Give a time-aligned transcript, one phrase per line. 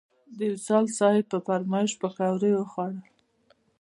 [0.37, 2.97] د وصال صیب په فرمایش پکوړې وخوړل.